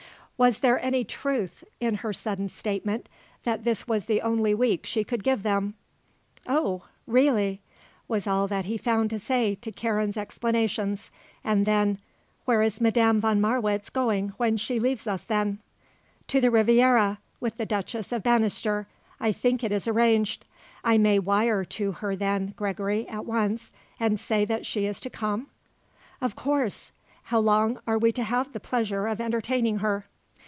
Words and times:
Was 0.37 0.61
there 0.61 0.83
any 0.83 1.03
truth 1.03 1.63
in 1.79 1.93
her 1.97 2.11
sudden 2.11 2.49
statement 2.49 3.07
that 3.43 3.63
this 3.63 3.87
was 3.87 4.05
the 4.05 4.21
only 4.23 4.55
week 4.55 4.87
she 4.87 5.03
could 5.03 5.23
give 5.23 5.43
them? 5.43 5.75
"Oh! 6.47 6.87
Really," 7.05 7.61
was 8.07 8.25
all 8.25 8.47
that 8.47 8.65
he 8.65 8.75
found 8.75 9.11
to 9.11 9.19
say 9.19 9.53
to 9.53 9.71
Karen's 9.71 10.17
explanations, 10.17 11.11
and 11.43 11.67
then, 11.67 11.99
"Where 12.45 12.63
is 12.63 12.81
Madame 12.81 13.21
von 13.21 13.39
Marwitz 13.39 13.91
going 13.91 14.29
when 14.37 14.57
she 14.57 14.79
leaves 14.79 15.05
us 15.05 15.21
then?" 15.23 15.59
"To 16.29 16.41
the 16.41 16.49
Riviera, 16.49 17.19
with 17.39 17.57
the 17.57 17.65
Duchess 17.67 18.11
of 18.11 18.23
Bannister, 18.23 18.87
I 19.19 19.31
think 19.31 19.63
it 19.63 19.71
is 19.71 19.87
arranged. 19.87 20.43
I 20.83 20.97
may 20.97 21.19
wire 21.19 21.63
to 21.65 21.91
her, 21.91 22.15
then, 22.15 22.53
Gregory, 22.57 23.07
at 23.07 23.27
once, 23.27 23.71
and 23.99 24.19
say 24.19 24.43
that 24.45 24.65
she 24.65 24.87
is 24.87 24.99
to 25.01 25.09
come?" 25.11 25.49
"Of 26.19 26.35
course. 26.35 26.91
How 27.25 27.37
long 27.37 27.79
are 27.85 27.99
we 27.99 28.11
to 28.13 28.23
have 28.23 28.53
the 28.53 28.59
pleasure 28.59 29.05
of 29.05 29.21
entertaining 29.21 29.77
her?" 29.77 30.07